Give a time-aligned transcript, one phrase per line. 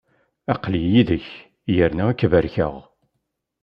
[0.53, 1.27] Aql-i yid-k,
[1.75, 2.75] yerna ad k-barkeɣ.